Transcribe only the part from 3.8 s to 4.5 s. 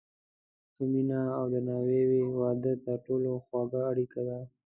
اړیکه ده.